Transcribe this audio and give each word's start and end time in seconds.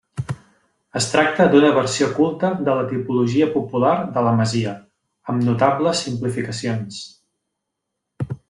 Es 0.99 1.07
tracta 1.09 1.45
d'una 1.55 1.69
versió 1.75 2.07
culta 2.15 2.51
de 2.69 2.77
la 2.79 2.87
tipologia 2.95 3.49
popular 3.59 3.93
de 4.17 4.25
la 4.29 4.33
masia, 4.41 4.75
amb 5.35 5.47
notables 5.51 6.05
simplificacions. 6.09 7.03